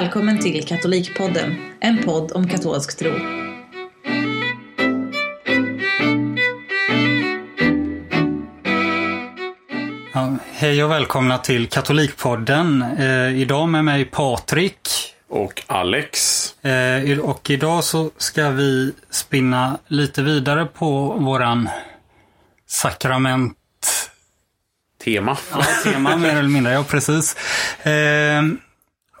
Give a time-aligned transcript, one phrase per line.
[0.00, 3.12] Välkommen till Katolikpodden, en podd om katolsk tro.
[10.14, 12.82] Ja, hej och välkomna till Katolikpodden.
[12.82, 14.88] Eh, idag med mig Patrik.
[15.28, 16.64] Och Alex.
[16.64, 21.68] Eh, och idag så ska vi spinna lite vidare på våran
[22.66, 23.56] sakrament
[25.04, 25.36] Tema.
[25.52, 27.36] Ja, tema mer eller mindre, ja precis.
[27.86, 28.42] Eh,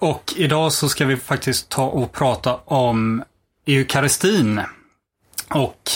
[0.04, 3.24] och idag så ska vi faktiskt ta och prata om
[3.66, 4.60] eukaristin.
[5.48, 5.90] Och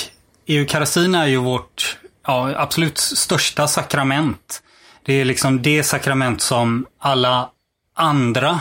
[0.46, 4.62] eukaristin är ju vårt ja, absolut största sakrament.
[5.02, 7.50] Det är liksom det sakrament som alla
[7.94, 8.60] andra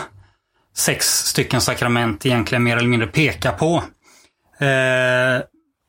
[0.76, 3.84] sex stycken sakrament egentligen mer eller mindre pekar på.
[4.66, 5.42] Eh,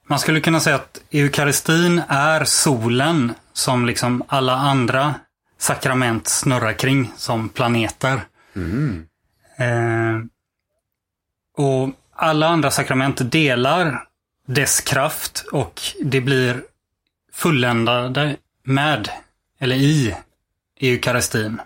[0.08, 5.14] man skulle kunna säga att eukaristin är solen som liksom alla andra
[5.58, 8.20] sakrament snurrar kring som planeter.
[8.56, 9.06] Mm.
[9.58, 10.18] Eh,
[11.56, 14.04] och alla andra sakrament delar
[14.46, 16.62] dess kraft och det blir
[17.32, 19.10] fulländade med,
[19.58, 20.16] eller i,
[20.80, 21.60] eukaristin.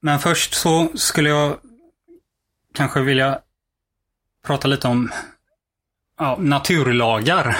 [0.00, 1.58] Men först så skulle jag
[2.74, 3.38] kanske vilja
[4.46, 5.12] prata lite om
[6.18, 7.56] ja, naturlagar.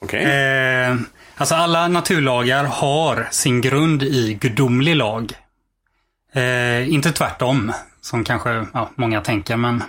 [0.00, 0.24] Okej.
[0.24, 0.96] Eh,
[1.36, 5.32] alltså alla naturlagar har sin grund i gudomlig lag.
[6.32, 9.56] Eh, inte tvärtom, som kanske ja, många tänker.
[9.56, 9.82] Men,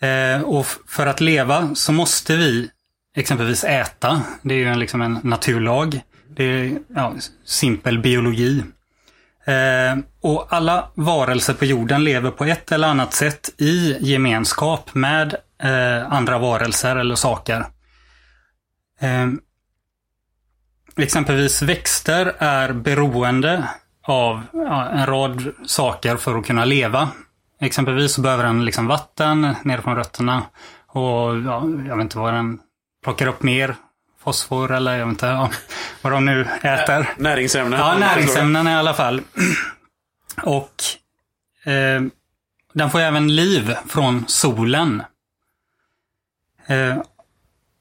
[0.00, 2.70] eh, och för att leva så måste vi
[3.16, 4.22] exempelvis äta.
[4.42, 6.00] Det är ju en, liksom en naturlag.
[6.36, 8.62] Det är ja, simpel biologi.
[9.44, 15.34] Eh, och alla varelser på jorden lever på ett eller annat sätt i gemenskap med
[15.62, 17.66] eh, andra varelser eller saker.
[19.00, 19.28] Eh,
[20.96, 23.68] exempelvis växter är beroende
[24.08, 27.08] av ja, en rad saker för att kunna leva.
[27.60, 30.42] Exempelvis så behöver den liksom vatten ner från rötterna.
[30.86, 32.60] Och ja, jag vet inte vad den
[33.04, 33.76] plockar upp mer.
[34.20, 35.50] Fosfor eller jag vet inte ja,
[36.02, 37.10] vad de nu äter.
[37.16, 37.80] Näringsämnen.
[37.80, 39.20] Ja, näringsämnen i alla fall.
[40.42, 40.74] Och
[41.64, 42.02] eh,
[42.72, 45.02] den får även liv från solen.
[46.66, 47.02] Eh,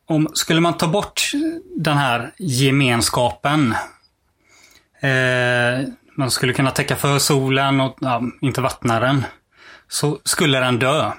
[0.08, 1.32] om, skulle man ta bort
[1.76, 3.76] den här gemenskapen.
[5.00, 5.88] Eh,
[6.18, 9.26] man skulle kunna täcka för solen och ja, inte vattna den.
[9.88, 11.12] Så skulle den dö.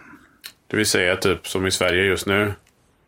[0.70, 2.54] Det vill säga typ som i Sverige just nu.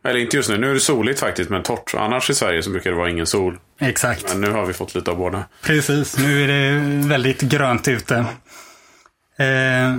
[0.04, 1.94] Eller inte just nu, nu är det soligt faktiskt men torrt.
[1.94, 3.58] Annars i Sverige så brukar det vara ingen sol.
[3.78, 4.28] Exakt.
[4.28, 5.44] Men nu har vi fått lite av båda.
[5.62, 8.16] Precis, nu är det väldigt grönt ute.
[9.38, 9.98] Eh,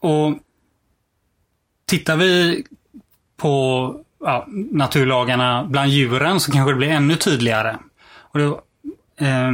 [0.00, 0.38] och
[1.86, 2.64] tittar vi
[3.36, 7.78] på ja, naturlagarna bland djuren så kanske det blir ännu tydligare.
[8.32, 8.62] Och då,
[9.20, 9.50] eh,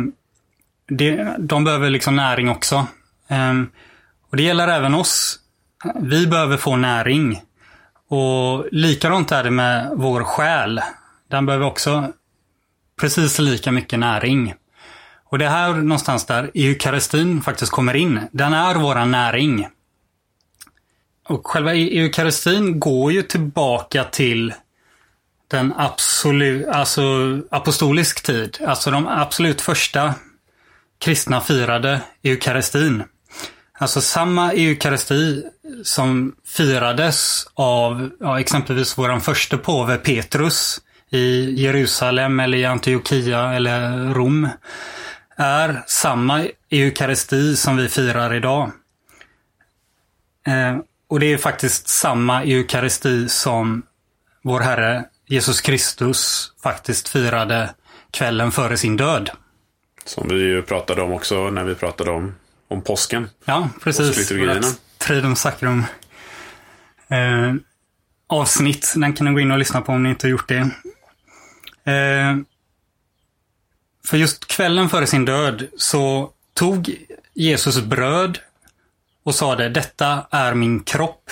[0.89, 2.87] det, de behöver liksom näring också.
[3.29, 3.71] Um,
[4.31, 5.39] och det gäller även oss.
[6.01, 7.43] Vi behöver få näring.
[8.09, 10.81] Och likadant är det med vår själ.
[11.31, 12.13] Den behöver också
[13.01, 14.55] precis lika mycket näring.
[15.25, 18.21] Och det är här någonstans där eukaristin faktiskt kommer in.
[18.33, 19.69] Den är våran näring.
[21.29, 24.55] Och själva eukaristin går ju tillbaka till
[25.49, 27.03] den absolut, alltså
[27.51, 28.59] apostolisk tid.
[28.67, 30.15] Alltså de absolut första
[30.99, 33.05] kristna firade eukaristin.
[33.79, 35.43] Alltså samma eukaristi
[35.85, 40.81] som firades av ja, exempelvis våran första påve Petrus
[41.11, 44.49] i Jerusalem eller i Antiochia eller Rom
[45.37, 48.71] är samma eukaristi som vi firar idag.
[50.47, 50.79] Eh,
[51.09, 53.83] och det är faktiskt samma eukaristi som
[54.43, 57.75] vår Herre Jesus Kristus faktiskt firade
[58.11, 59.31] kvällen före sin död.
[60.07, 62.35] Som vi ju pratade om också när vi pratade om,
[62.69, 63.29] om påsken.
[63.45, 64.29] Ja, precis.
[64.99, 65.85] Tridum Sacrum.
[67.09, 67.55] Eh,
[68.27, 68.93] avsnitt.
[68.97, 70.71] Den kan ni gå in och lyssna på om ni inte har gjort det.
[71.93, 72.37] Eh,
[74.07, 78.39] för just kvällen före sin död så tog Jesus bröd
[79.23, 81.31] och sade detta är min kropp.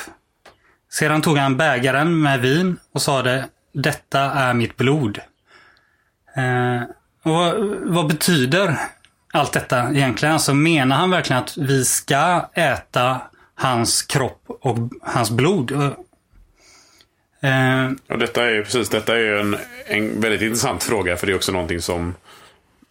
[0.90, 5.20] Sedan tog han bägaren med vin och sade detta är mitt blod.
[6.36, 6.82] Eh,
[7.24, 7.54] och vad,
[7.84, 8.76] vad betyder
[9.32, 10.32] allt detta egentligen?
[10.32, 13.20] Alltså menar han verkligen att vi ska äta
[13.54, 15.72] hans kropp och hans blod?
[17.42, 19.56] Eh, Och detta är ju precis, detta är en,
[19.86, 22.14] en väldigt intressant fråga för det är också någonting som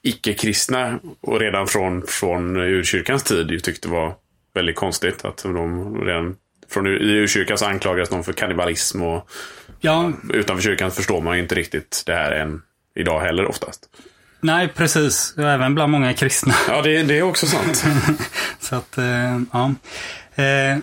[0.01, 4.13] icke-kristna och redan från, från urkyrkans tid ju tyckte var
[4.53, 5.25] väldigt konstigt.
[5.25, 6.35] Att de redan
[6.69, 9.29] från i urkyrkan så anklagades de för kannibalism och
[9.81, 12.61] ja, utanför kyrkan förstår man ju inte riktigt det här än
[12.95, 13.89] idag heller oftast.
[14.43, 15.37] Nej precis.
[15.37, 16.53] Även bland många kristna.
[16.67, 17.85] Ja, det, det är också sant.
[18.59, 19.73] Så att, eh, ja.
[20.35, 20.77] Eh,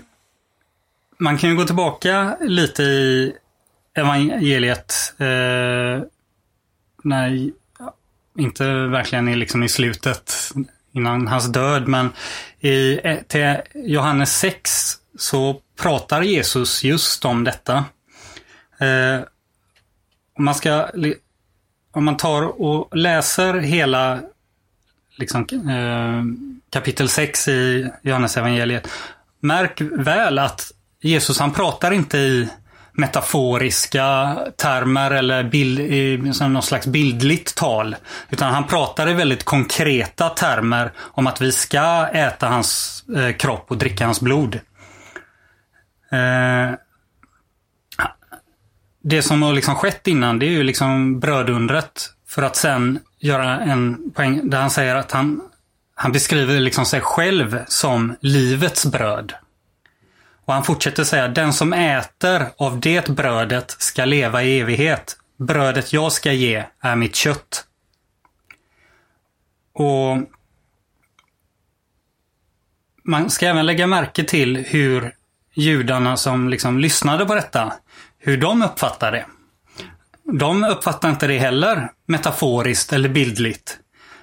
[1.19, 3.33] man kan ju gå tillbaka lite i
[3.95, 5.15] evangeliet.
[5.19, 6.05] Eh,
[7.03, 7.51] när,
[8.39, 10.33] inte verkligen i, liksom i slutet
[10.93, 12.13] innan hans död, men
[12.61, 17.85] i till Johannes 6 så pratar Jesus just om detta.
[20.39, 20.89] Man ska
[21.93, 24.21] om man tar och läser hela
[25.17, 26.25] liksom, eh,
[26.71, 28.89] kapitel 6 i Johannes evangeliet.
[29.41, 30.73] Märk väl att
[31.03, 32.49] Jesus han pratar inte i
[32.93, 37.97] metaforiska termer eller bild, i någon slags bildligt tal.
[38.31, 43.65] Utan han pratar i väldigt konkreta termer om att vi ska äta hans eh, kropp
[43.69, 44.61] och dricka hans blod.
[46.13, 46.75] Eh,
[49.03, 52.11] det som har liksom skett innan det är ju liksom brödundret.
[52.27, 55.41] För att sen göra en poäng där han säger att han,
[55.95, 59.33] han beskriver liksom sig själv som livets bröd.
[60.45, 65.17] Och han fortsätter säga, den som äter av det brödet ska leva i evighet.
[65.37, 67.65] Brödet jag ska ge är mitt kött.
[69.73, 70.17] Och
[73.03, 75.15] man ska även lägga märke till hur
[75.55, 77.73] judarna som liksom lyssnade på detta,
[78.21, 79.27] hur de uppfattar det.
[80.25, 83.79] De uppfattar inte det heller metaforiskt eller bildligt.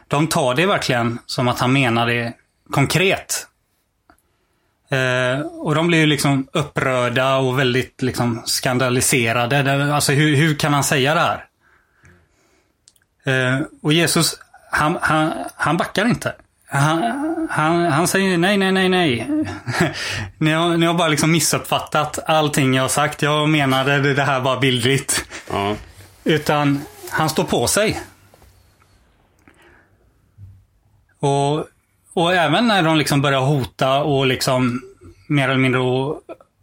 [0.07, 2.33] De tar det verkligen som att han menar det
[2.71, 3.47] konkret.
[4.89, 9.95] Eh, och de blir ju liksom upprörda och väldigt liksom skandaliserade.
[9.95, 11.45] Alltså hur, hur kan han säga det här?
[13.25, 14.39] Eh, och Jesus,
[14.71, 16.35] han, han, han backar inte.
[16.69, 19.27] Han, han, han säger nej, nej, nej, nej.
[20.37, 23.21] ni, har, ni har bara liksom missuppfattat allting jag har sagt.
[23.21, 25.25] Jag menade det här bara bildligt.
[25.51, 25.75] Ja.
[26.23, 28.01] Utan han står på sig.
[31.19, 31.65] Och,
[32.13, 34.81] och även när de liksom börjar hota och liksom
[35.27, 36.13] mer eller mindre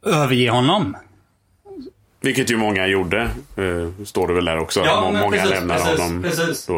[0.07, 0.97] överge honom.
[2.21, 3.23] Vilket ju många gjorde.
[3.57, 4.81] Eh, står det väl där också.
[4.85, 6.23] Ja, många precis, lämnar precis, honom.
[6.23, 6.67] Precis.
[6.67, 6.77] Då.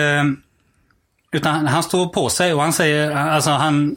[0.00, 0.24] Eh,
[1.32, 3.96] utan han står på sig och han säger, alltså han,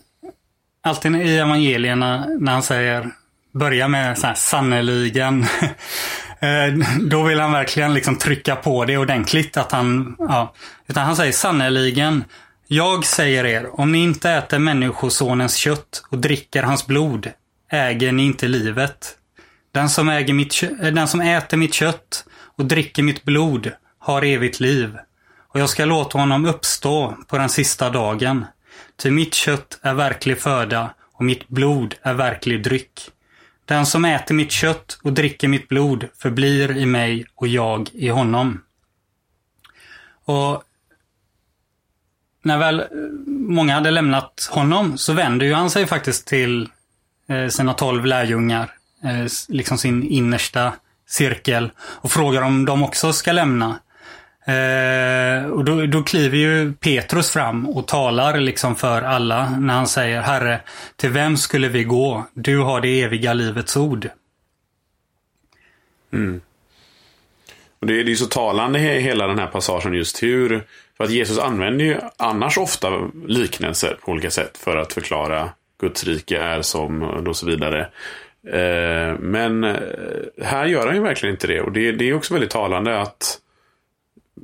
[0.83, 3.11] alltid i evangelierna när han säger,
[3.53, 5.45] börja med så här sannerligen.
[6.43, 9.57] Eh, då vill han verkligen liksom trycka på det ordentligt.
[9.57, 10.53] Att han, ja.
[10.87, 12.23] Utan han säger sannerligen,
[12.67, 17.31] jag säger er, om ni inte äter människosonens kött och dricker hans blod,
[17.71, 19.17] äger ni inte livet.
[19.71, 22.25] Den som, äger mitt, eh, den som äter mitt kött
[22.57, 24.97] och dricker mitt blod har evigt liv
[25.53, 28.45] och jag ska låta honom uppstå på den sista dagen.
[28.97, 33.09] Ty mitt kött är verklig föda och mitt blod är verklig dryck.
[33.65, 38.09] Den som äter mitt kött och dricker mitt blod förblir i mig och jag i
[38.09, 38.61] honom.
[40.25, 40.63] Och
[42.43, 42.85] när väl eh,
[43.27, 46.69] många hade lämnat honom så vänder ju han sig faktiskt till
[47.29, 48.71] eh, sina tolv lärjungar,
[49.03, 50.73] eh, liksom sin innersta
[51.07, 53.79] cirkel och frågar om de också ska lämna.
[54.45, 59.87] Eh, och då, då kliver ju Petrus fram och talar liksom för alla när han
[59.87, 60.61] säger Herre,
[60.95, 62.25] till vem skulle vi gå?
[62.33, 64.09] Du har det eviga livets ord.
[66.13, 66.41] Mm.
[67.79, 70.63] Och det, det är så talande hela den här passagen just hur,
[70.97, 75.49] för att Jesus använder ju annars ofta liknelser på olika sätt för att förklara
[75.81, 77.81] Guds rike är som och så vidare.
[78.47, 79.75] Eh, men eh,
[80.43, 83.39] här gör han ju verkligen inte det och det, det är också väldigt talande att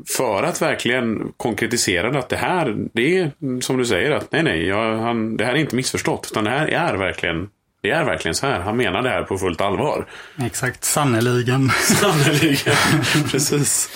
[0.07, 3.31] för att verkligen konkretisera att det här, det är
[3.61, 6.27] som du säger att nej, nej, jag, han, det här är inte missförstått.
[6.31, 7.49] Utan det här är verkligen,
[7.81, 8.59] det är verkligen så här.
[8.59, 10.05] Han menar det här på fullt allvar.
[10.41, 11.69] Exakt, sannoliken.
[11.79, 12.75] Sannoliken,
[13.31, 13.89] precis.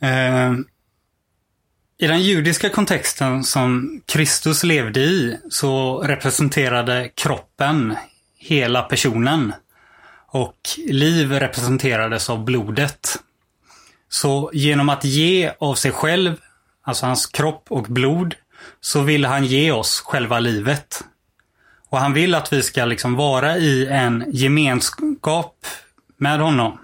[0.00, 0.52] Eh,
[1.98, 7.96] I den judiska kontexten som Kristus levde i så representerade kroppen
[8.38, 9.52] hela personen.
[10.28, 13.16] Och liv representerades av blodet.
[14.08, 16.34] Så genom att ge av sig själv,
[16.82, 18.34] alltså hans kropp och blod,
[18.80, 21.04] så vill han ge oss själva livet.
[21.88, 25.66] Och han vill att vi ska liksom vara i en gemenskap
[26.16, 26.78] med honom.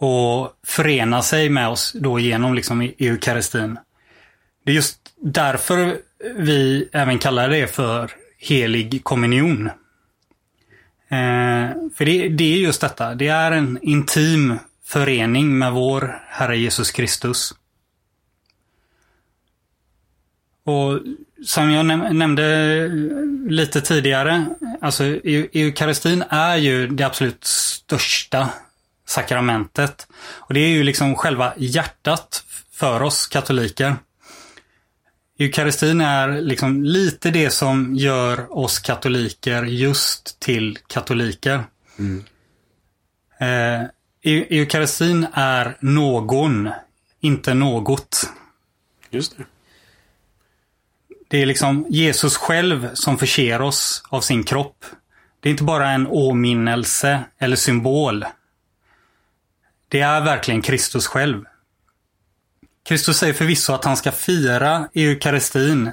[0.00, 3.78] Och förena sig med oss då genom liksom e- eukaristin.
[4.64, 5.98] Det är just därför
[6.36, 9.66] vi även kallar det för helig kommunion.
[11.10, 14.58] Eh, för det, det, är just detta, det är en intim
[14.88, 17.54] förening med vår Herre Jesus Kristus.
[20.64, 21.00] Och
[21.44, 22.88] som jag nämnde
[23.48, 24.46] lite tidigare,
[24.80, 28.48] alltså eukaristin är ju det absolut största
[29.06, 30.06] sakramentet.
[30.20, 33.96] Och det är ju liksom själva hjärtat för oss katoliker.
[35.38, 41.64] Eukaristin är liksom lite det som gör oss katoliker just till katoliker.
[43.40, 43.88] Eh, Eu-
[44.22, 46.70] Eukaristin är någon,
[47.20, 48.30] inte något.
[49.10, 49.44] Just det.
[51.28, 54.84] Det är liksom Jesus själv som förser oss av sin kropp.
[55.40, 58.24] Det är inte bara en åminnelse eller symbol.
[59.88, 61.44] Det är verkligen Kristus själv.
[62.88, 65.90] Kristus säger förvisso att han ska fira eukaristin,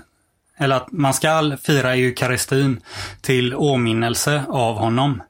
[0.58, 2.82] eller att man ska fira eukaristin
[3.22, 5.24] till åminnelse av honom.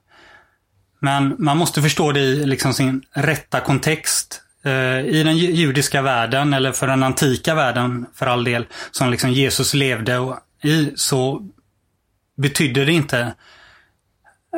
[1.00, 4.42] Men man måste förstå det i liksom sin rätta kontext.
[4.66, 9.32] Eh, I den judiska världen, eller för den antika världen för all del, som liksom
[9.32, 11.42] Jesus levde i, så
[12.38, 13.20] betydde det inte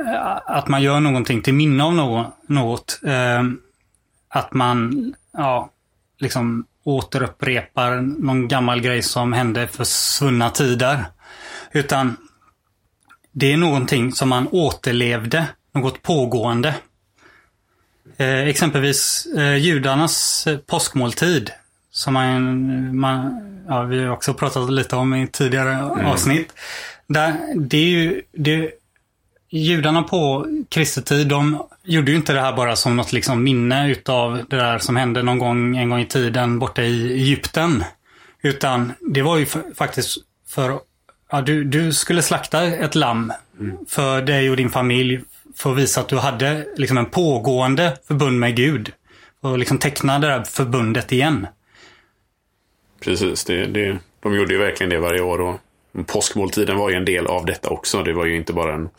[0.06, 3.00] eh, att man gör någonting till minne av något.
[3.04, 3.44] Eh,
[4.30, 5.70] att man, ja,
[6.20, 11.06] liksom återupprepar någon gammal grej som hände för svunna tider.
[11.72, 12.18] Utan
[13.32, 16.76] det är någonting som man återlevde, något pågående.
[18.18, 21.52] Eh, exempelvis eh, judarnas eh, påskmåltid.
[21.92, 26.54] Som man, man, ja, vi har också pratat lite om i tidigare avsnitt.
[27.08, 28.72] Där, det är ju, det,
[29.50, 33.92] judarna på Kristi tid, de gjorde ju inte det här bara som något liksom minne
[33.92, 37.84] utav det där som hände någon gång, en gång i tiden borta i Egypten.
[38.42, 40.18] Utan det var ju för, faktiskt
[40.48, 40.80] för,
[41.32, 43.34] ja, du, du skulle slakta ett lamm
[43.88, 45.22] för dig och din familj
[45.58, 48.92] för att visa att du hade liksom en pågående förbund med Gud.
[49.42, 51.48] Och liksom teckna det där förbundet igen.
[53.00, 55.42] Precis, det, det, de gjorde ju verkligen det varje år.
[55.42, 55.60] Och
[56.08, 58.04] påskmåltiden var ju en del av detta också.
[58.04, 58.90] Det var ju inte bara en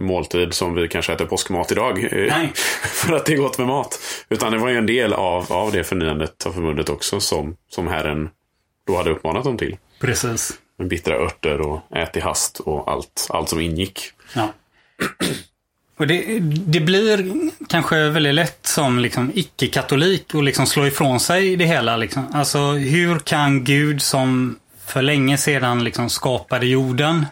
[0.00, 2.12] måltid som vi kanske äter påskmat idag.
[2.28, 2.46] eh.
[2.82, 3.98] För att det är gott med mat.
[4.28, 7.86] Utan det var ju en del av, av det förnyandet av förbundet också som, som
[7.88, 8.28] Herren
[8.86, 9.76] då hade uppmanat dem till.
[10.00, 10.52] Precis.
[10.78, 14.02] Med bittra örter och ät i hast och allt, allt som ingick.
[14.34, 14.48] Ja.
[16.00, 17.32] Och det, det blir
[17.68, 21.96] kanske väldigt lätt som liksom icke-katolik att liksom slå ifrån sig det hela.
[21.96, 22.26] Liksom.
[22.32, 27.26] Alltså hur kan Gud som för länge sedan liksom skapade jorden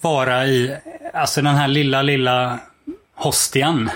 [0.00, 0.76] vara i
[1.14, 2.58] alltså den här lilla, lilla
[3.14, 3.90] hostian?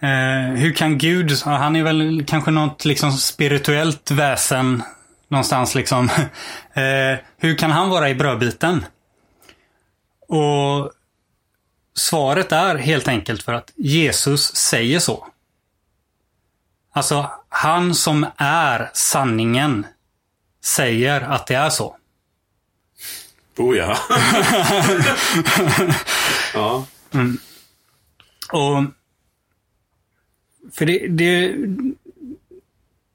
[0.00, 4.82] Eh, hur kan Gud, han är väl kanske något liksom spirituellt väsen
[5.28, 6.08] någonstans liksom.
[6.72, 8.84] Eh, hur kan han vara i brödbiten?
[10.28, 10.92] Och
[11.98, 15.26] svaret är helt enkelt för att Jesus säger så.
[16.92, 19.86] Alltså, han som är sanningen
[20.64, 21.96] säger att det är så.
[23.56, 23.98] Oh ja.
[26.54, 26.86] ja.
[28.52, 28.84] Och
[30.72, 31.54] För det, det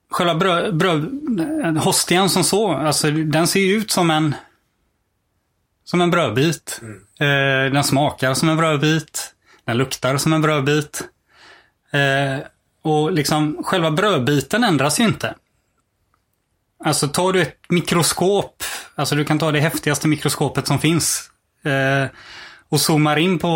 [0.10, 4.36] Själva bröd, bröd, hostian som så, alltså den ser ju ut som en
[5.84, 6.82] som en brödbit.
[7.20, 9.34] Eh, den smakar som en brödbit.
[9.66, 11.04] Den luktar som en brödbit.
[11.92, 12.46] Eh,
[12.82, 15.36] och liksom själva brödbiten ändras ju inte.
[16.86, 18.63] Alltså tar du ett mikroskop,
[18.96, 21.30] alltså du kan ta det häftigaste mikroskopet som finns.
[21.63, 22.06] Eh,
[22.70, 23.48] och zoomar in på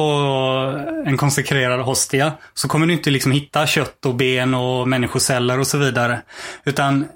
[1.05, 5.67] en konsekrerad hostia så kommer du inte liksom hitta kött och ben och människoceller och
[5.67, 6.21] så vidare.
[6.63, 7.07] Utan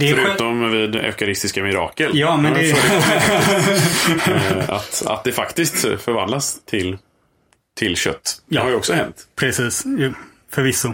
[0.00, 2.10] Förutom vid eukaristiska mirakel.
[2.18, 2.70] Ja, men det
[4.26, 6.98] Eh, att, att det faktiskt förvandlas till,
[7.76, 8.42] till kött.
[8.46, 8.62] Det Ja.
[8.62, 9.16] har ju också hänt.
[9.36, 9.84] Precis,
[10.52, 10.88] förvisso.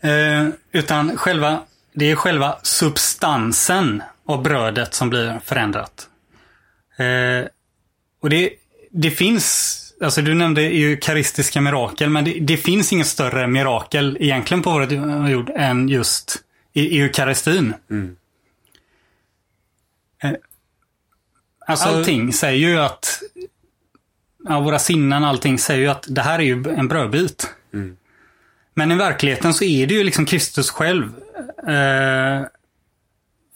[0.00, 1.60] Eh, utan själva,
[1.94, 6.08] det är själva substansen av brödet som blir förändrat.
[6.98, 7.46] Eh,
[8.22, 8.50] och det,
[8.90, 14.62] det finns, alltså du nämnde eukaristiska mirakel, men det, det finns inget större mirakel egentligen
[14.62, 14.92] på vår
[15.30, 16.36] jord än just
[16.74, 17.74] i eukaristin.
[17.90, 17.96] Eh,
[21.68, 23.22] alltså, allting säger ju att
[24.48, 27.54] ja, våra sinnen, allting säger ju att det här är ju en brödbit.
[28.74, 31.12] Men i verkligheten så är det ju liksom Kristus själv.
[31.68, 32.46] Eh,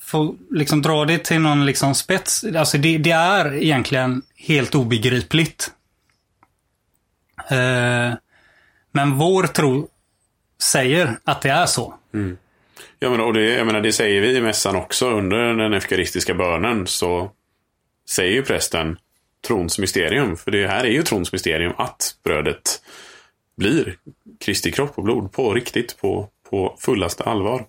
[0.00, 2.44] får liksom dra det till någon liksom spets.
[2.56, 5.70] Alltså det, det är egentligen helt obegripligt.
[7.50, 8.14] Eh,
[8.92, 9.88] men vår tro
[10.62, 11.94] säger att det är så.
[12.98, 16.34] Ja, men, och det, jag menar, det säger vi i mässan också under den eukaristiska
[16.34, 16.86] bönen.
[16.86, 17.30] Så
[18.12, 18.96] säger ju prästen
[19.46, 20.36] trons mysterium.
[20.36, 22.82] För det här är ju trons mysterium att brödet
[23.56, 23.96] blir
[24.40, 27.66] Kristi kropp och blod på riktigt, på, på fullaste allvar.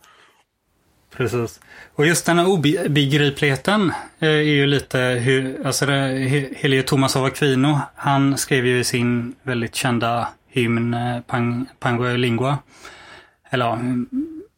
[1.16, 1.60] Precis.
[1.96, 7.16] Och just den här obegripligheten eh, är ju lite hur, alltså det, He- helige Thomas
[7.16, 12.58] av Aquino, han skrev ju i sin väldigt kända hymn eh, Pang, Pango Lingua.
[13.50, 13.80] Eller ja,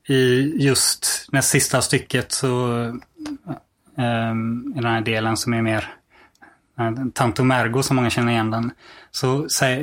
[0.08, 2.50] i just näst sista stycket så
[4.76, 5.96] i den här delen som är mer
[6.78, 8.72] Tanto Tantomergo som många känner igen den.
[9.12, 9.80] Så eh,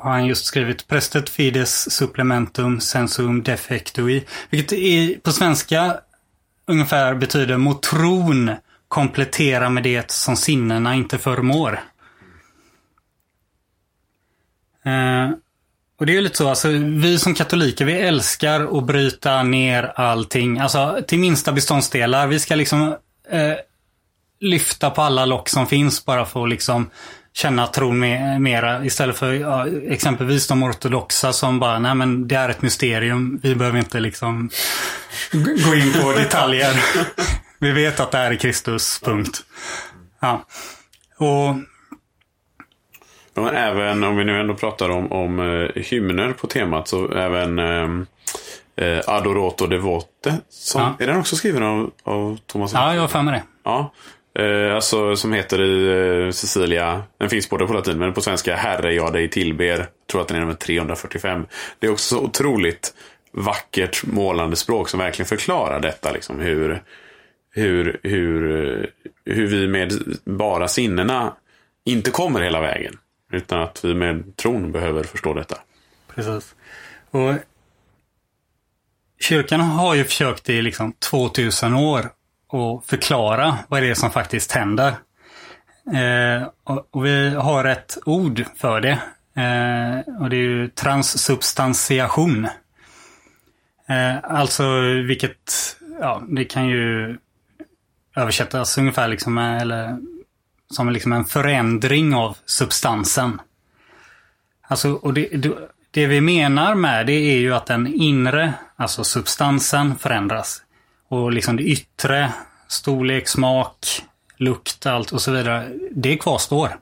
[0.00, 4.24] har han just skrivit Prestet fides supplementum sensum defectui.
[4.50, 5.96] Vilket är, på svenska
[6.66, 8.50] ungefär betyder mot tron
[8.88, 11.80] komplettera med det som sinnena inte förmår.
[14.84, 15.30] Eh,
[15.98, 19.92] och det är ju lite så, alltså vi som katoliker, vi älskar att bryta ner
[19.96, 22.26] allting, alltså till minsta beståndsdelar.
[22.26, 22.94] Vi ska liksom
[23.30, 23.54] eh,
[24.40, 26.90] lyfta på alla lock som finns bara för att liksom
[27.34, 27.98] känna tron
[28.42, 33.40] mera istället för ja, exempelvis de ortodoxa som bara, nej men det är ett mysterium,
[33.42, 34.50] vi behöver inte liksom
[35.66, 36.74] gå in på detaljer.
[37.58, 39.44] Vi vet att det är Kristus, punkt.
[40.20, 40.44] Ja.
[41.16, 41.56] Och
[43.34, 47.58] men även om vi nu ändå pratar om, om eh, hymner på temat så även
[47.58, 48.06] ehm,
[48.80, 50.38] uh, Adorato Devote.
[50.48, 50.96] Som, Ja.
[50.98, 52.72] Är den också skriven av, av Thomas?
[52.72, 53.42] ja, jag har för mig det.
[53.64, 53.92] Ja.
[54.34, 58.56] Eh, alltså som heter i eh, Cecilia, den finns både på latin men på svenska
[58.56, 59.64] Herre jag dig tillber.
[59.64, 61.46] Jag tror att den är nummer 345.
[61.78, 62.94] Det är också så otroligt
[63.32, 66.12] vackert målande språk som verkligen förklarar detta.
[66.12, 66.82] Liksom, hur,
[67.50, 68.86] hur, hur, eh,
[69.24, 69.92] hur vi med
[70.24, 71.36] bara sinnena
[71.84, 72.98] inte kommer hela vägen.
[73.32, 75.56] Utan att vi med tron behöver förstå detta.
[76.14, 76.54] Precis.
[77.10, 77.34] Och
[79.22, 82.00] Kyrkan har ju försökt i liksom 2000 år
[82.52, 84.94] att förklara vad det är som faktiskt händer.
[85.94, 88.98] Eh, och, och vi har ett ord för det.
[89.42, 92.44] Eh, och det är ju transsubstantiation.
[93.88, 97.18] Eh, alltså vilket, ja, det kan ju
[98.16, 99.98] översättas ungefär liksom, eh, eller
[100.70, 103.40] som liksom en förändring av substansen.
[104.62, 105.28] Alltså, och det,
[105.92, 110.62] det, vi menar med det är ju att den inre, alltså substansen, förändras.
[111.08, 112.32] Och liksom det yttre,
[112.68, 114.02] storlek, smak,
[114.36, 116.78] lukt, allt och så vidare, det kvarstår.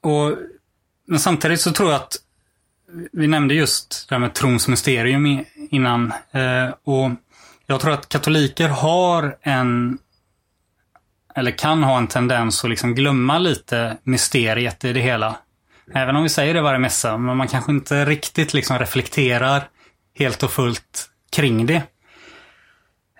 [0.00, 0.36] Och,
[1.06, 2.16] men samtidigt så tror jag att
[3.12, 6.12] vi nämnde just det här med trons mysterium innan.
[6.30, 7.10] Eh, och
[7.66, 9.98] jag tror att katoliker har en
[11.34, 15.36] eller kan ha en tendens att liksom glömma lite mysteriet i det hela.
[15.94, 19.68] Även om vi säger det varje mässa, men man kanske inte riktigt liksom reflekterar
[20.18, 21.82] helt och fullt kring det.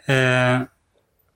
[0.07, 0.61] Eh,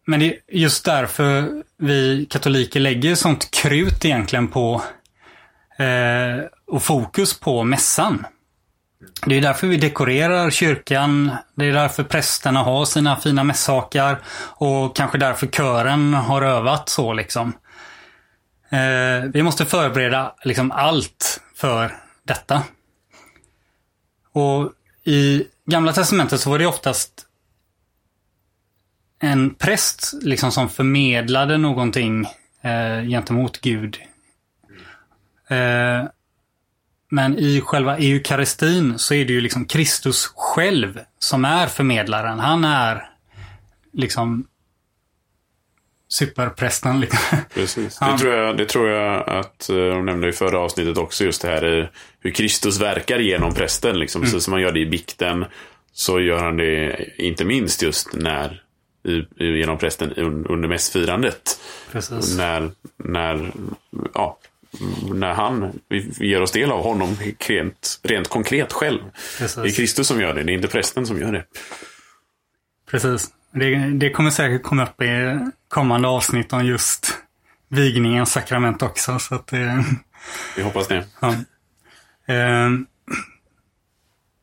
[0.06, 4.82] men det är just därför vi katoliker lägger sånt krut egentligen på
[5.78, 8.26] eh, och fokus på mässan.
[9.26, 11.30] Det är därför vi dekorerar kyrkan.
[11.54, 14.18] Det är därför prästerna har sina fina mässhakar.
[14.38, 17.52] Och kanske därför kören har övat så liksom.
[18.70, 22.62] Eh, vi måste förbereda liksom allt för detta.
[24.32, 24.72] Och
[25.04, 27.26] i Gamla Testamentet så var det oftast
[29.18, 32.26] en präst liksom som förmedlade någonting
[32.62, 33.98] eh, gentemot Gud.
[35.48, 36.04] Eh,
[37.10, 42.38] men i själva eukaristin så är det ju liksom Kristus själv som är förmedlaren.
[42.38, 43.10] Han är
[43.92, 44.46] liksom
[46.08, 47.00] superprästen.
[47.00, 47.38] Liksom.
[47.54, 47.98] Precis.
[47.98, 51.24] Det, tror jag, det tror jag att eh, de nämnde i förra avsnittet också.
[51.24, 51.90] Just det här
[52.20, 53.98] hur Kristus verkar genom prästen.
[53.98, 54.22] Liksom.
[54.22, 55.44] Precis som han gör det i bikten.
[55.92, 58.62] Så gör han det inte minst just när
[59.08, 61.60] i, genom prästen un, under mässfirandet.
[61.92, 62.36] Precis.
[62.36, 63.52] När, när,
[64.14, 64.38] ja,
[65.14, 69.00] när han vi ger oss del av honom rent, rent konkret själv.
[69.38, 69.54] Precis.
[69.62, 71.44] Det är Kristus som gör det, det är inte prästen som gör det.
[72.90, 73.30] Precis.
[73.50, 75.38] Det, det kommer säkert komma upp i
[75.68, 77.18] kommande avsnitt om just
[77.68, 79.18] vigningens sakrament också.
[79.18, 79.84] Så att det,
[80.56, 81.04] Vi hoppas det.
[81.20, 81.34] ja.
[82.34, 82.86] Ehm.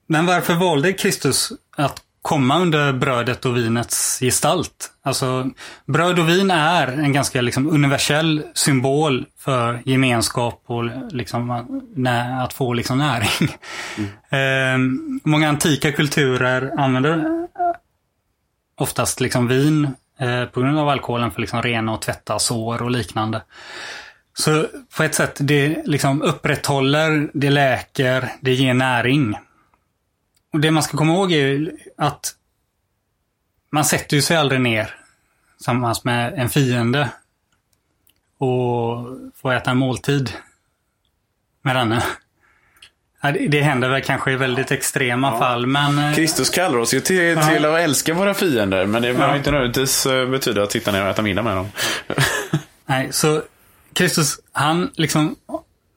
[0.08, 4.92] Men varför valde Kristus att komma under brödet och vinets gestalt?
[5.04, 5.50] Alltså,
[5.86, 10.84] bröd och vin är en ganska liksom, universell symbol för gemenskap och
[11.14, 13.50] liksom, nä, att få liksom, näring.
[14.30, 17.48] Ehm, många antika kulturer använder
[18.78, 22.82] oftast liksom vin eh, Eh, på grund av alkoholen för liksom rena och tvätta sår
[22.82, 23.42] och liknande.
[24.34, 29.38] Så på ett sätt, det liksom upprätthåller, det läker, det ger näring.
[30.54, 32.36] Och det man ska komma ihåg är att
[33.70, 34.96] man sätter ju sig aldrig ner
[35.58, 37.10] tillsammans med en fiende
[38.38, 40.32] och får äta en måltid
[41.62, 42.04] med denne.
[43.26, 46.00] Ja, det- händer väl kanske i väldigt extrema fall, men...
[46.00, 48.86] eh, Kristus kallar oss ju till, till att älska våra fiender.
[48.86, 51.68] Men det behöver inte nödvändigtvis eh, betyda att sitta ner och äta middag med dem.
[52.86, 53.42] Nej, så
[53.94, 55.36] Kristus, han liksom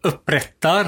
[0.03, 0.85] upprättar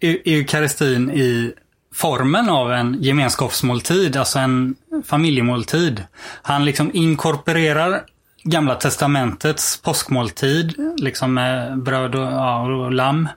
[0.00, 1.52] eu- eukaristin i
[1.94, 4.74] formen av en gemenskapsmåltid, alltså en
[5.06, 6.04] familjemåltid.
[6.42, 8.02] Han liksom inkorporerar
[8.42, 13.28] Gamla Testamentets påskmåltid, liksom med bröd och, ja, och lamm.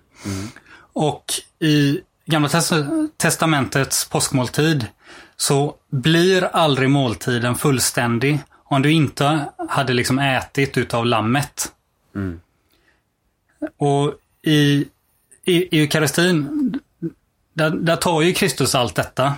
[0.93, 1.23] Och
[1.59, 4.87] i Gamla Tes- Testamentets påskmåltid
[5.35, 11.71] så blir aldrig måltiden fullständig om du inte hade liksom ätit utav lammet.
[13.77, 14.85] Och i,
[15.45, 16.73] i, i eukaristin,
[17.53, 19.33] där, där tar ju Kristus allt detta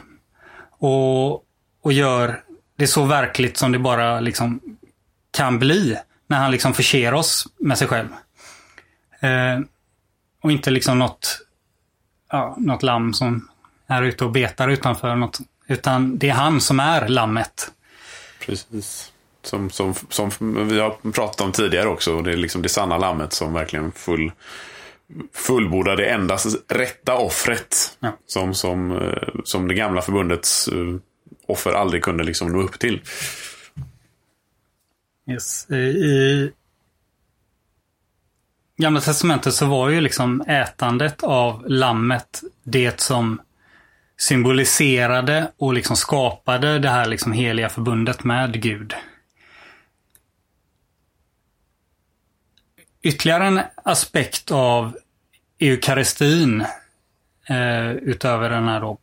[0.71, 1.33] och,
[1.81, 2.43] och gör
[2.75, 4.59] det så verkligt som det bara liksom
[5.31, 8.07] kan bli när han liksom förser oss med sig själv.
[9.19, 9.59] Eh,
[10.41, 11.41] och inte liksom något,
[12.31, 13.47] ja, något lamm som
[13.87, 15.39] är ute och betar utanför något.
[15.67, 17.71] Utan det är han som är lammet.
[18.39, 19.11] Precis.
[19.43, 20.31] Som, som, som
[20.69, 22.21] vi har pratat om tidigare också.
[22.21, 24.31] Det är liksom det sanna lammet som verkligen full,
[25.33, 27.97] fullbordar det enda rätta offret.
[27.99, 28.17] Ja.
[28.25, 30.95] Som, som, eh, som det gamla förbundets eh,
[31.47, 33.01] offer aldrig kunde liksom nå upp till.
[35.29, 35.69] Yes.
[35.71, 36.51] I
[38.81, 43.41] Gamla Testamentet så var ju liksom ätandet av lammet det som
[44.17, 48.93] symboliserade och liksom skapade det här liksom heliga förbundet med Gud.
[53.01, 54.97] Ytterligare en aspekt av
[55.59, 56.61] eukaristin
[57.49, 58.97] eh, utöver den här då,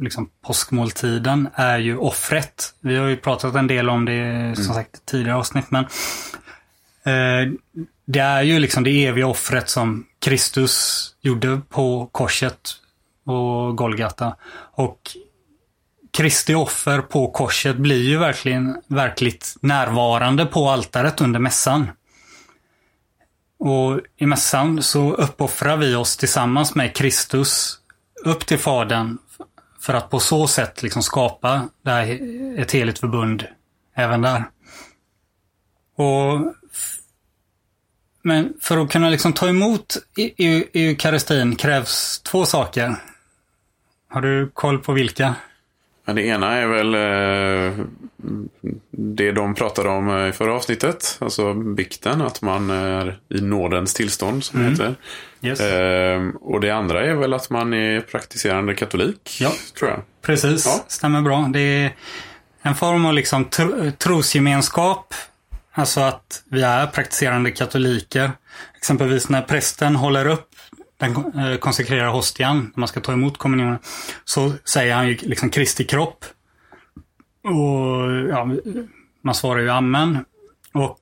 [0.00, 2.74] liksom påskmåltiden är ju offret.
[2.80, 5.84] Vi har ju pratat en del om det som sagt i tidigare avsnitt men
[7.04, 7.52] eh,
[8.12, 12.70] det är ju liksom det eviga offret som Kristus gjorde på korset
[13.24, 14.36] och Golgata.
[14.72, 15.00] Och
[16.12, 21.90] Kristi offer på korset blir ju verkligen verkligt närvarande på altaret under mässan.
[23.58, 27.78] Och i mässan så uppoffrar vi oss tillsammans med Kristus
[28.24, 29.18] upp till Fadern
[29.80, 32.20] för att på så sätt liksom skapa det här,
[32.60, 33.46] ett heligt förbund
[33.94, 34.44] även där.
[35.96, 36.54] Och
[38.22, 39.96] men för att kunna liksom ta emot
[40.72, 42.96] eukaristin krävs två saker.
[44.10, 45.34] Har du koll på vilka?
[46.04, 47.84] Ja, det ena är väl eh,
[48.90, 51.16] det de pratade om eh, i förra avsnittet.
[51.20, 54.94] Alltså bikten, att man är i nådens tillstånd som det heter.
[55.42, 55.60] Yes.
[55.60, 59.38] Eh, och det andra är väl att man är praktiserande katolik.
[59.40, 59.52] Ja.
[59.78, 60.02] Tror jag.
[60.22, 60.84] Precis, Ja.
[60.88, 61.50] stämmer bra.
[61.52, 61.94] Det är
[62.62, 65.14] en form av liksom tro, trosgemenskap.
[65.80, 68.32] Alltså att vi är praktiserande katoliker.
[68.76, 70.48] Exempelvis när prästen håller upp
[70.96, 73.78] den eh, konsekrerade konsekrerar hostian, när man ska ta emot kommunionen,
[74.24, 76.24] så säger han ju liksom Kristi kropp.
[77.44, 78.48] Och ja,
[79.22, 80.24] man svarar ju amen.
[80.72, 81.00] Och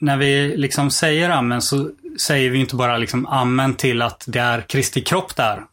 [0.00, 4.40] när vi liksom säger amen så säger vi inte bara liksom amen till att det
[4.40, 5.64] är Kristi kropp där.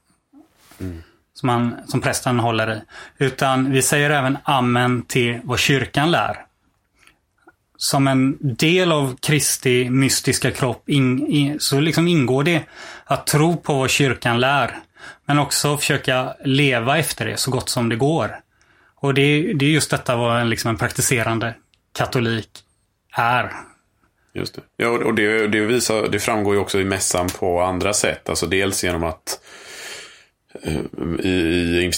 [1.34, 2.82] Som, man, som prästen håller i.
[3.18, 6.46] Utan vi säger även amen till vad kyrkan lär.
[7.82, 12.64] Som en del av Kristi mystiska kropp in, in, så liksom ingår det
[13.06, 14.76] att tro på vad kyrkan lär.
[15.26, 18.36] Men också försöka leva efter det så gott som det går.
[18.96, 21.54] Och det, det är just detta vad en, liksom en praktiserande
[21.98, 22.50] katolik
[23.12, 23.52] är.
[24.34, 24.62] Just det.
[24.78, 28.30] Ja, och det, det, visar, det framgår ju också i mässan på andra sätt.
[28.30, 29.40] Alltså dels genom att
[30.64, 31.30] eh, i,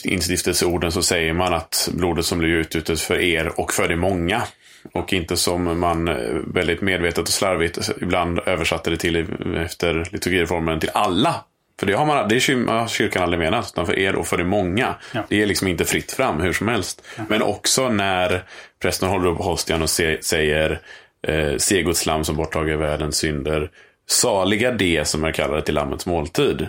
[0.04, 3.96] i instiftelseorden så säger man att blodet som blir utgjutet för er och för de
[3.96, 4.44] många.
[4.92, 6.16] Och inte som man eh,
[6.48, 9.26] väldigt medvetet och slarvigt ibland översatte det till
[9.58, 11.36] efter liturgireformen till alla.
[11.80, 12.36] För det har, man, det
[12.72, 14.96] har kyrkan aldrig menat, utan för er och för de många.
[15.12, 15.24] Ja.
[15.30, 17.04] Det är liksom inte fritt fram hur som helst.
[17.28, 18.44] Men också när
[18.82, 20.82] prästen håller upp hostian och säger
[21.28, 23.72] eh, Se Guds lam som borttager världens synder.
[24.08, 26.68] Saliga det som är kallade till Lammets måltid.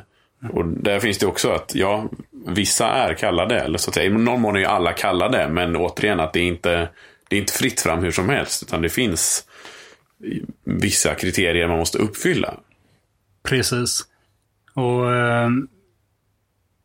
[0.53, 2.09] Och där finns det också att, ja,
[2.46, 5.77] vissa är kallade, eller så att säga, i någon mån är ju alla kallade, men
[5.77, 6.88] återigen att det är inte
[7.35, 9.44] det är inte fritt fram hur som helst, utan det finns
[10.64, 12.55] vissa kriterier man måste uppfylla.
[13.42, 14.05] Precis.
[14.75, 15.51] Och eh,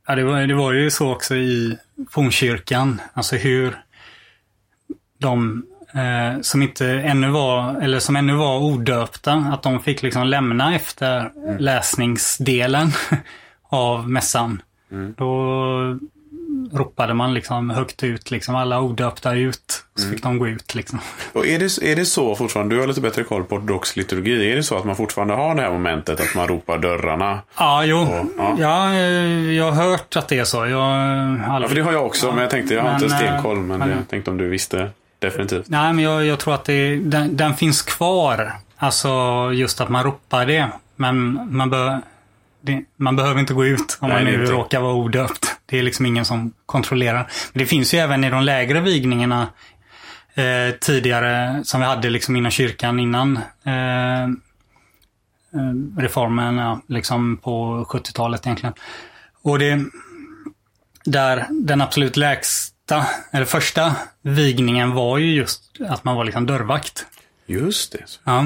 [0.08, 1.78] ja, det, var, det var ju så också i
[2.10, 3.02] fornkyrkan.
[3.14, 3.78] Alltså hur
[5.18, 10.28] de eh, som inte ännu var, eller som ännu var odöpta, att de fick liksom
[10.28, 12.92] lämna efter läsningsdelen
[13.64, 14.62] av mässan.
[15.16, 16.00] Då
[16.74, 19.84] ropade man liksom högt ut, liksom alla odöpta ut.
[19.96, 21.00] Så fick de gå ut liksom.
[21.34, 24.52] Och är det, är det så fortfarande, du har lite bättre koll på ortodox liturgi,
[24.52, 27.40] är det så att man fortfarande har det här momentet att man ropar dörrarna?
[27.58, 28.08] Ja, jo.
[28.38, 28.56] ja.
[28.60, 30.58] Ja, eh, jag har hört att det är så.
[30.68, 31.64] Jag aldrig...
[31.64, 33.58] Ja, för det har jag också, men jag tänkte, jag har Men, inte eh, stenkoll,
[33.58, 35.70] men men- jag tänkte om du visste definitivt.
[35.70, 38.54] Nej, men jag, jag tror att det, den, den finns kvar.
[38.78, 39.10] Alltså
[39.54, 40.68] just att man ropar det.
[40.96, 42.02] Men man, bör,
[42.62, 44.54] det, man behöver inte gå ut om Nej, man nu inte.
[44.54, 45.56] råkar vara odöpt.
[45.70, 47.32] Det är liksom ingen som kontrollerar.
[47.54, 49.48] Men det finns ju även i de lägre vigningarna
[50.34, 54.30] eh, tidigare som vi hade liksom inom kyrkan innan eh, eh,
[55.98, 58.74] reformen, ja, liksom på 70-talet egentligen.
[59.42, 59.80] Och det,
[61.06, 67.06] där den absolut lägsta, eller första vigningen var ju just att man var liksom dörrvakt.
[67.46, 68.04] Just det.
[68.24, 68.46] Ja,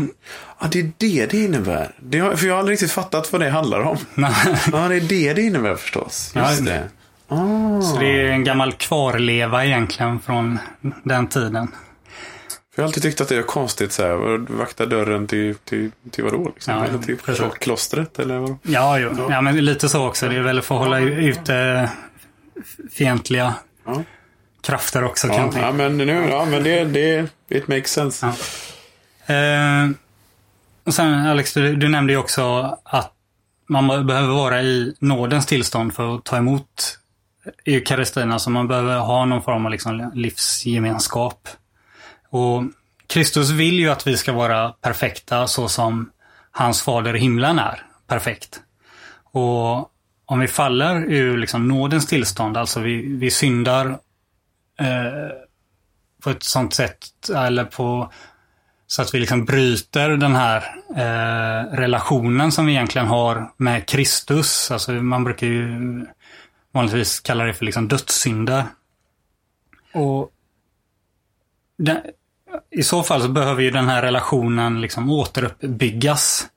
[0.60, 1.96] Ja, det är det det innebär.
[2.00, 3.98] Det för jag har aldrig riktigt fattat vad det handlar om.
[4.72, 6.32] Ja, det är det det innebär förstås.
[6.36, 6.66] Just Ja.
[6.66, 6.90] det.
[7.28, 7.82] Ah.
[7.82, 10.60] Så det är en gammal kvarleva egentligen från
[11.04, 11.68] den tiden.
[12.76, 14.38] Jag har alltid tyckt att det är konstigt så här.
[14.58, 16.52] Vakta dörren till, till, till vadå?
[16.56, 16.74] Liksom?
[16.74, 17.46] Ja, eller till precis.
[17.60, 18.58] klostret eller vadå?
[18.64, 19.28] Ja, jo.
[19.30, 20.30] ja, men lite så också.
[20.30, 21.90] Det är väl för att hålla ute
[22.92, 23.54] fientliga
[23.86, 24.04] Ja.
[24.62, 28.34] krafter också Ja, ja, men, nu, ja, men det, det it makes sense.
[29.26, 29.34] Ja.
[29.34, 29.90] Eh,
[30.84, 33.12] och sen Alex, du, du nämnde ju också att
[33.70, 37.00] man behöver vara i nådens tillstånd för att ta emot
[37.66, 38.32] eukaristin.
[38.32, 41.50] Alltså man behöver ha någon form av liksom livsgemenskap.
[42.30, 42.64] Och
[43.08, 46.10] Kristus vill ju att vi ska vara perfekta så som
[46.52, 48.62] hans fader i himlen är perfekt.
[49.32, 49.90] Och
[50.26, 53.88] om vi faller ur liksom nådens tillstånd, alltså vi, vi syndar
[54.80, 55.30] eh,
[56.24, 58.12] på ett sånt sätt, eller på
[58.88, 60.58] så att vi liksom bryter den här
[60.96, 64.72] eh, relationen som vi egentligen har med Kristus.
[64.72, 66.06] Alltså man brukar ju
[66.74, 68.66] vanligtvis kallar det för liksom dödssynder.
[69.94, 70.32] Och
[71.78, 71.98] den,
[72.70, 76.50] i så fall så behöver ju den här relationen liksom återuppbyggas.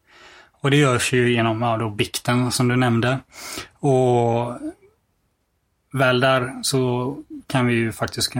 [0.60, 3.18] Och det görs ju genom ja, då bikten som du nämnde.
[3.72, 4.58] Och
[5.92, 8.32] väl där så kan vi ju faktiskt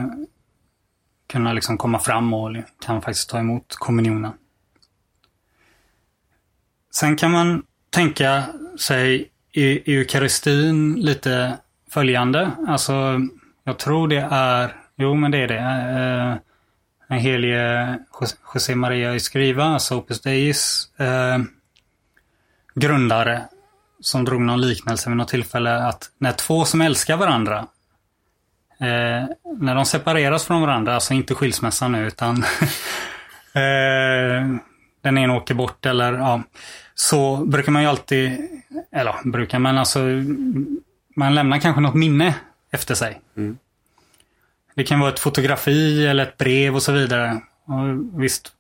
[1.29, 4.33] kunna liksom komma fram och kan faktiskt ta emot kommunionen.
[6.91, 8.45] Sen kan man tänka
[8.79, 11.59] sig i eukaristin lite
[11.91, 12.51] följande.
[12.69, 13.21] Alltså,
[13.65, 15.59] jag tror det är, jo men det är det.
[15.59, 16.37] Eh,
[17.09, 17.99] den helige
[18.55, 21.39] José Maria Escriva, alltså Opus Deis eh,
[22.75, 23.43] grundare,
[24.01, 27.67] som drog någon liknelse vid något tillfälle att när två som älskar varandra
[28.81, 29.25] eh,
[29.59, 32.37] när de separeras från varandra, alltså inte skilsmässan nu utan
[33.55, 34.57] eh,
[35.01, 36.43] den ena åker bort eller ja,
[36.95, 38.49] så brukar man ju alltid,
[38.93, 40.01] eller ja, brukar man alltså,
[41.17, 42.35] man lämnar kanske något minne
[42.71, 43.21] efter sig.
[43.37, 43.59] Mm.
[44.75, 47.41] Det kan vara ett fotografi eller ett brev och så vidare.
[47.65, 48.53] Och visst,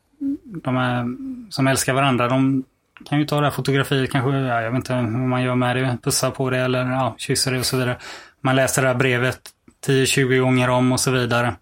[0.63, 1.07] de är,
[1.51, 2.65] som älskar varandra, de
[3.05, 5.77] kan ju ta det här fotografiet kanske, ja, jag vet inte hur man gör med
[5.77, 7.99] det, pussa på det eller ja, kysser det och så vidare.
[8.41, 9.41] Man läser det här brevet
[9.87, 11.55] 10-20 gånger om och så vidare.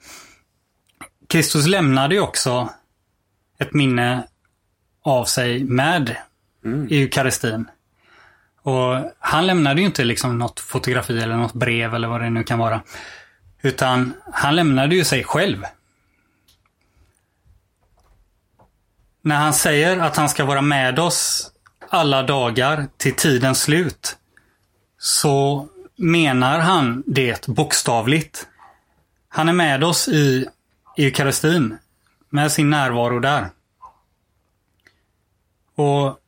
[1.29, 2.69] Kristus lämnade ju också
[3.59, 4.25] ett minne
[5.03, 6.17] av sig med
[6.65, 6.89] Mm.
[6.91, 7.67] eukaristin.
[8.65, 12.45] Och han lämnade ju inte liksom något fotografi eller något brev eller vad det nu
[12.45, 12.83] kan vara.
[13.63, 15.65] Utan han lämnade ju sig själv.
[19.23, 21.51] När han säger att han ska vara med oss
[21.89, 24.17] alla dagar till tidens slut
[24.99, 28.47] så menar han det bokstavligt.
[29.29, 30.47] Han är med oss i
[30.97, 31.79] eukaristin
[32.31, 33.51] med sin närvaro där.
[35.75, 36.19] Och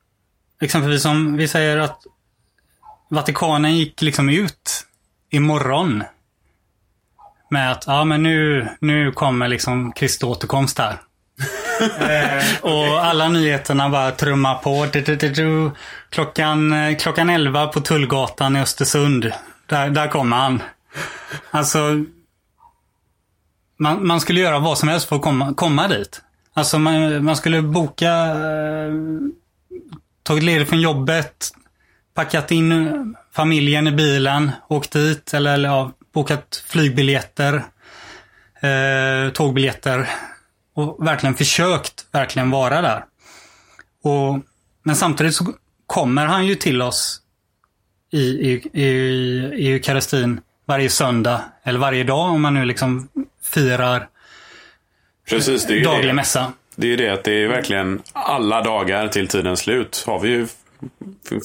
[0.61, 2.07] exempelvis om vi säger att
[3.09, 4.87] Vatikanen gick liksom ut
[5.31, 6.03] imorgon
[7.51, 11.01] med att ja men nu, nu kommer liksom Kristi återkomst här.
[12.01, 14.87] eh, och alla nyheterna bara trummar på.
[14.93, 15.71] Du, du, du, du.
[16.11, 19.33] Klockan, eh, klockan 11 på Tullgatan i Östersund.
[19.67, 20.63] Där, där kommer han.
[21.51, 22.05] Alltså,
[23.79, 26.23] man, man skulle göra vad som helst för att komma, komma dit.
[26.55, 28.93] Alltså man, man skulle boka, eh,
[30.23, 31.53] tagit ledigt från jobbet,
[32.17, 37.55] packat in familjen i bilen, åkt dit eller, eller ja, bokat flygbiljetter,
[38.61, 40.09] eh, tågbiljetter
[40.75, 43.05] och verkligen försökt verkligen vara där.
[44.03, 44.39] Och,
[44.83, 45.45] men samtidigt så
[45.87, 47.21] kommer han ju till oss
[48.13, 48.87] i, i, i,
[49.57, 53.09] i eukaristin varje söndag eller varje dag om man nu liksom
[53.43, 54.09] firar
[55.29, 56.13] Precis, det är daglig det.
[56.13, 56.53] mässa.
[56.77, 60.29] Det är ju det att det är verkligen alla dagar till tidens slut har vi
[60.29, 60.47] ju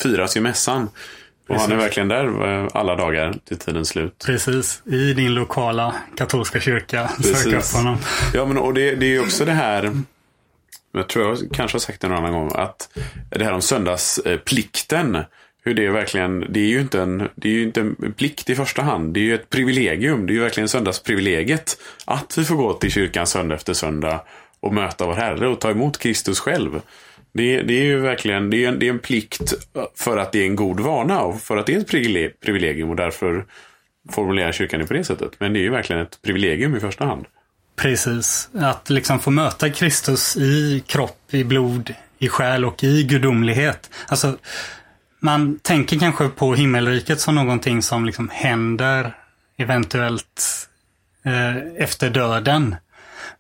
[0.02, 0.90] firas ju mässan.
[1.50, 4.24] Och han är verkligen där eh, alla dagar till tidens slut.
[4.26, 7.08] Precis, i din lokala katolska kyrka.
[7.24, 7.76] Sök upp Precis.
[7.76, 7.98] honom.
[8.34, 9.92] Ja, men och det, det är ju också det här.
[10.92, 12.52] Jag tror jag kanske har sagt det någon annan gång.
[12.56, 12.90] Att
[13.30, 15.18] det här om söndagsplikten.
[15.64, 18.50] Hur det är verkligen, det är ju inte en, det är ju inte en plikt
[18.50, 19.14] i första hand.
[19.14, 20.28] Det är ju ett privilegium.
[20.28, 21.78] Det är ju verkligen söndagsprivilegiet.
[22.06, 24.22] Att vi får gå till kyrkan söndag efter söndag
[24.60, 26.82] och möta vår Herre och ta emot Kristus själv.
[27.34, 29.54] Det, det är ju verkligen det är, en, det är en plikt
[29.96, 32.96] för att det är en god vana och för att det är ett privilegium och
[32.96, 33.46] därför
[34.10, 35.32] formulerar kyrkan det på det sättet.
[35.40, 37.26] Men det är ju verkligen ett privilegium i första hand.
[37.76, 38.50] Precis.
[38.54, 43.90] Att liksom få möta Kristus i kropp, i blod, i själ och i gudomlighet.
[44.08, 44.38] Alltså,
[45.20, 49.18] man tänker kanske på himmelriket som någonting som liksom händer
[49.58, 50.68] eventuellt
[51.26, 52.76] eh, efter döden.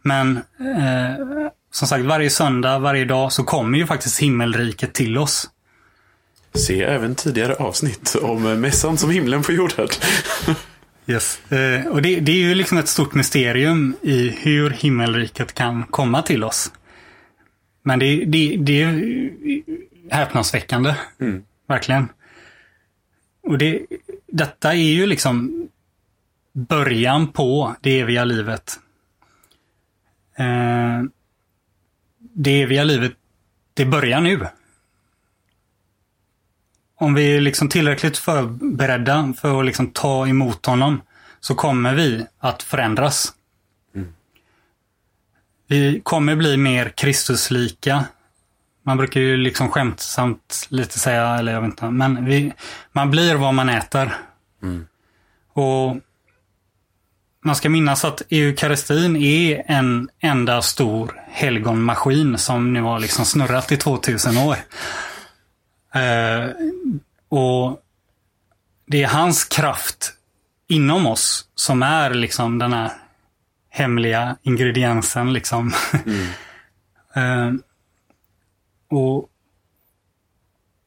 [0.01, 5.49] Men eh, som sagt, varje söndag, varje dag så kommer ju faktiskt himmelriket till oss.
[6.53, 9.88] Se även tidigare avsnitt om mässan som himlen på jorden.
[11.07, 11.51] Yes.
[11.51, 16.21] Eh, och det, det, är ju liksom ett stort mysterium i hur himmelriket kan komma
[16.21, 16.71] till oss.
[17.84, 19.03] Men det, det, det är
[20.12, 20.95] häpnadsväckande.
[21.19, 21.43] Mm.
[21.67, 22.10] Verkligen.
[23.43, 23.86] Och det,
[24.27, 25.67] detta är ju liksom
[26.53, 28.79] början på det eviga livet.
[30.38, 31.03] Eh,
[32.33, 33.13] det eviga livet,
[33.73, 34.47] det börjar nu.
[36.95, 41.01] Om vi är liksom tillräckligt förberedda för att liksom ta emot honom
[41.39, 43.33] så kommer vi att förändras.
[43.95, 44.13] Mm.
[45.67, 48.05] Vi kommer bli mer Kristuslika.
[48.83, 52.53] Man brukar ju liksom skämtsamt lite säga, eller jag vet inte, men vi,
[52.91, 54.17] man blir vad man äter.
[54.63, 54.87] Mm.
[55.53, 55.97] Och
[57.43, 63.71] man ska minnas att eukaristin är en enda stor helgonmaskin som nu har liksom snurrat
[63.71, 64.58] i 2000 år.
[65.93, 66.49] Eh,
[67.30, 67.82] och
[68.86, 70.13] det är hans kraft
[70.67, 72.91] inom oss som är liksom den här
[73.69, 75.73] hemliga ingrediensen liksom.
[76.06, 76.27] Mm.
[77.49, 77.62] eh,
[78.89, 79.30] och,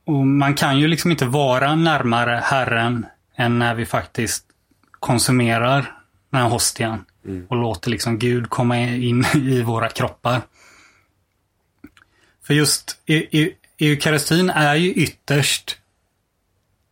[0.06, 4.44] och man kan ju liksom inte vara närmare Herren än när vi faktiskt
[4.90, 6.03] konsumerar
[6.34, 7.04] den här hostian.
[7.24, 7.46] Mm.
[7.48, 10.42] Och låter liksom Gud komma in i våra kroppar.
[12.42, 12.98] För just
[13.78, 15.76] eukaristin är ju ytterst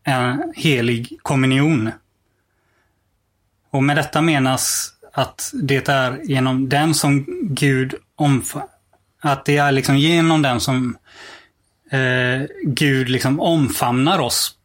[0.05, 1.91] en helig kommunion.
[3.71, 8.69] Och med detta menas att det är genom den som Gud omfamnar
[9.23, 10.97] att det är liksom genom den som
[11.91, 14.57] eh, Gud liksom omfamnar oss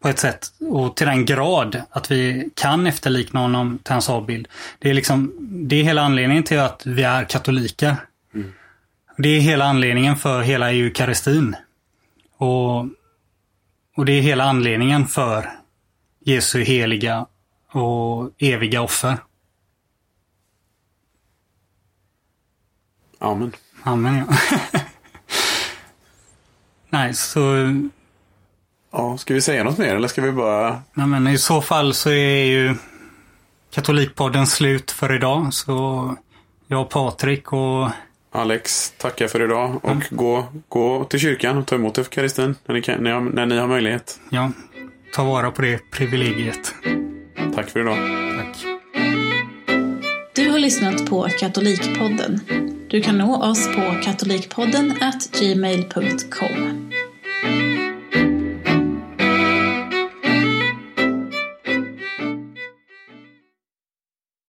[0.00, 4.48] på ett sätt och till den grad att vi kan efterlikna honom till hans avbild.
[4.78, 5.32] Det är liksom,
[5.68, 7.96] det är hela anledningen till att vi är katoliker.
[8.34, 8.52] Mm.
[9.18, 11.56] Det är hela anledningen för hela eukaristin.
[12.36, 12.78] Och,
[13.96, 15.50] och det är hela anledningen för
[16.24, 17.26] Jesu heliga
[17.72, 19.16] och eviga offer.
[23.18, 23.52] Amen.
[23.82, 24.36] Amen, ja.
[26.90, 27.40] Nej, så
[28.92, 30.82] Ja, ska vi säga något mer eller ska vi bara...
[30.94, 32.74] Nej, men I så fall så är ju
[33.70, 35.54] Katolikpodden slut för idag.
[35.54, 36.16] Så
[36.66, 37.88] jag, Patrik och
[38.32, 40.02] Alex tackar för idag och mm.
[40.10, 43.66] gå, gå till kyrkan och ta emot eukaristin när ni, kan, när, när ni har
[43.66, 44.20] möjlighet.
[44.30, 44.52] Ja,
[45.14, 46.74] ta vara på det privilegiet.
[47.54, 47.96] Tack för idag.
[48.38, 48.64] Tack.
[50.34, 52.40] Du har lyssnat på Katolikpodden.
[52.90, 54.94] Du kan nå oss på katolikpodden
[55.40, 56.90] gmail.com.